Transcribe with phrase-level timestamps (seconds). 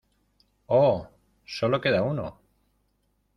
[0.65, 1.07] ¡Oh!
[1.45, 2.39] Sólo queda uno.